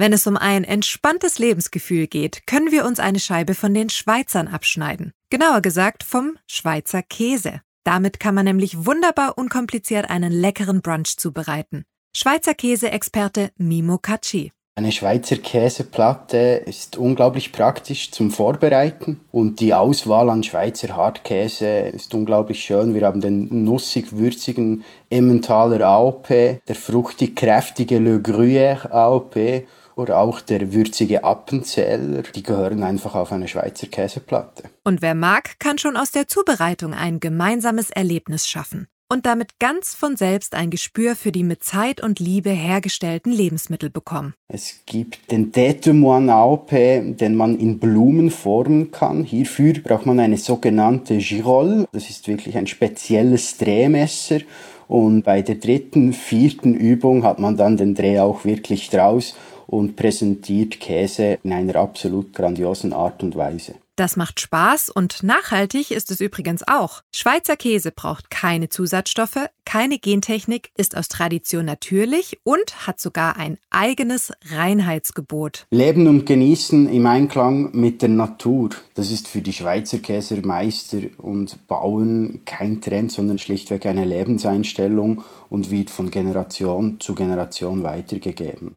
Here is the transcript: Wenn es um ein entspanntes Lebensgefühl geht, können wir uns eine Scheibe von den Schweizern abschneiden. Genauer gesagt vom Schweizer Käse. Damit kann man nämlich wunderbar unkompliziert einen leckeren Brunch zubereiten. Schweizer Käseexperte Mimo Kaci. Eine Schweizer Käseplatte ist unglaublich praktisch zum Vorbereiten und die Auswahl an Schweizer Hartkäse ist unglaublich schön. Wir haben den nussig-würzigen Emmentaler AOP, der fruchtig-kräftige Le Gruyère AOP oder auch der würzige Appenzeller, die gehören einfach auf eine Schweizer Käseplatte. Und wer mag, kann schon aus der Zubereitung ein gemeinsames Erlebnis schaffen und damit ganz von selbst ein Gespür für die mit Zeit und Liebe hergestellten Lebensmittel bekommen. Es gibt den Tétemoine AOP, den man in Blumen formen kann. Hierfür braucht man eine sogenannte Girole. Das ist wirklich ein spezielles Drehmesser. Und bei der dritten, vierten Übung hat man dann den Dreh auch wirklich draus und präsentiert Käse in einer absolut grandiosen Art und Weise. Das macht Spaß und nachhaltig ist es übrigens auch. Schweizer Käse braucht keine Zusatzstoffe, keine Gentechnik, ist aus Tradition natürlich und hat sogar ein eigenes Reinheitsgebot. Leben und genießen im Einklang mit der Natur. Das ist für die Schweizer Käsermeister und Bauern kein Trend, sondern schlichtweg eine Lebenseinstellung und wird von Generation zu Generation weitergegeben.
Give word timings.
Wenn 0.00 0.14
es 0.14 0.26
um 0.26 0.38
ein 0.38 0.64
entspanntes 0.64 1.38
Lebensgefühl 1.38 2.06
geht, 2.06 2.46
können 2.46 2.72
wir 2.72 2.86
uns 2.86 2.98
eine 2.98 3.20
Scheibe 3.20 3.54
von 3.54 3.74
den 3.74 3.90
Schweizern 3.90 4.48
abschneiden. 4.48 5.12
Genauer 5.28 5.60
gesagt 5.60 6.04
vom 6.04 6.38
Schweizer 6.46 7.02
Käse. 7.02 7.60
Damit 7.84 8.18
kann 8.18 8.34
man 8.34 8.46
nämlich 8.46 8.86
wunderbar 8.86 9.36
unkompliziert 9.36 10.08
einen 10.08 10.32
leckeren 10.32 10.80
Brunch 10.80 11.18
zubereiten. 11.18 11.84
Schweizer 12.16 12.54
Käseexperte 12.54 13.50
Mimo 13.58 13.98
Kaci. 13.98 14.52
Eine 14.74 14.90
Schweizer 14.90 15.36
Käseplatte 15.36 16.62
ist 16.64 16.96
unglaublich 16.96 17.52
praktisch 17.52 18.10
zum 18.10 18.30
Vorbereiten 18.30 19.20
und 19.30 19.60
die 19.60 19.74
Auswahl 19.74 20.30
an 20.30 20.42
Schweizer 20.42 20.96
Hartkäse 20.96 21.66
ist 21.66 22.14
unglaublich 22.14 22.64
schön. 22.64 22.94
Wir 22.94 23.06
haben 23.06 23.20
den 23.20 23.64
nussig-würzigen 23.64 24.82
Emmentaler 25.10 25.86
AOP, 25.86 26.28
der 26.28 26.74
fruchtig-kräftige 26.74 27.98
Le 27.98 28.16
Gruyère 28.16 28.90
AOP 28.90 29.66
oder 30.00 30.18
auch 30.18 30.40
der 30.40 30.72
würzige 30.72 31.22
Appenzeller, 31.24 32.22
die 32.22 32.42
gehören 32.42 32.82
einfach 32.82 33.14
auf 33.14 33.32
eine 33.32 33.48
Schweizer 33.48 33.86
Käseplatte. 33.86 34.64
Und 34.84 35.02
wer 35.02 35.14
mag, 35.14 35.58
kann 35.58 35.78
schon 35.78 35.96
aus 35.96 36.10
der 36.10 36.26
Zubereitung 36.26 36.94
ein 36.94 37.20
gemeinsames 37.20 37.90
Erlebnis 37.90 38.48
schaffen 38.48 38.88
und 39.10 39.26
damit 39.26 39.58
ganz 39.58 39.94
von 39.94 40.16
selbst 40.16 40.54
ein 40.54 40.70
Gespür 40.70 41.16
für 41.16 41.32
die 41.32 41.42
mit 41.42 41.64
Zeit 41.64 42.00
und 42.00 42.20
Liebe 42.20 42.50
hergestellten 42.50 43.32
Lebensmittel 43.32 43.90
bekommen. 43.90 44.34
Es 44.48 44.80
gibt 44.86 45.30
den 45.32 45.52
Tétemoine 45.52 46.32
AOP, 46.32 46.70
den 46.70 47.34
man 47.34 47.58
in 47.58 47.78
Blumen 47.78 48.30
formen 48.30 48.92
kann. 48.92 49.24
Hierfür 49.24 49.74
braucht 49.74 50.06
man 50.06 50.20
eine 50.20 50.36
sogenannte 50.36 51.18
Girole. 51.18 51.88
Das 51.92 52.08
ist 52.08 52.28
wirklich 52.28 52.56
ein 52.56 52.68
spezielles 52.68 53.58
Drehmesser. 53.58 54.40
Und 54.86 55.22
bei 55.22 55.42
der 55.42 55.56
dritten, 55.56 56.12
vierten 56.12 56.74
Übung 56.74 57.24
hat 57.24 57.38
man 57.38 57.56
dann 57.56 57.76
den 57.76 57.94
Dreh 57.94 58.20
auch 58.20 58.44
wirklich 58.44 58.90
draus 58.90 59.34
und 59.66 59.96
präsentiert 59.96 60.80
Käse 60.80 61.38
in 61.44 61.52
einer 61.52 61.76
absolut 61.76 62.32
grandiosen 62.32 62.92
Art 62.92 63.22
und 63.22 63.36
Weise. 63.36 63.74
Das 64.00 64.16
macht 64.16 64.40
Spaß 64.40 64.88
und 64.88 65.22
nachhaltig 65.22 65.90
ist 65.90 66.10
es 66.10 66.22
übrigens 66.22 66.62
auch. 66.66 67.02
Schweizer 67.14 67.54
Käse 67.54 67.92
braucht 67.92 68.30
keine 68.30 68.70
Zusatzstoffe, 68.70 69.50
keine 69.66 69.98
Gentechnik, 69.98 70.70
ist 70.74 70.96
aus 70.96 71.08
Tradition 71.08 71.66
natürlich 71.66 72.40
und 72.42 72.86
hat 72.86 72.98
sogar 72.98 73.36
ein 73.36 73.58
eigenes 73.68 74.32
Reinheitsgebot. 74.50 75.66
Leben 75.70 76.06
und 76.06 76.24
genießen 76.24 76.88
im 76.90 77.04
Einklang 77.04 77.78
mit 77.78 78.00
der 78.00 78.08
Natur. 78.08 78.70
Das 78.94 79.10
ist 79.10 79.28
für 79.28 79.42
die 79.42 79.52
Schweizer 79.52 79.98
Käsermeister 79.98 81.00
und 81.18 81.66
Bauern 81.68 82.40
kein 82.46 82.80
Trend, 82.80 83.12
sondern 83.12 83.36
schlichtweg 83.36 83.84
eine 83.84 84.06
Lebenseinstellung 84.06 85.24
und 85.50 85.70
wird 85.70 85.90
von 85.90 86.10
Generation 86.10 87.00
zu 87.00 87.14
Generation 87.14 87.82
weitergegeben. 87.82 88.68